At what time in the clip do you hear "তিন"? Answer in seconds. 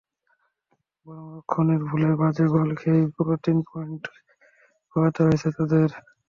3.43-3.57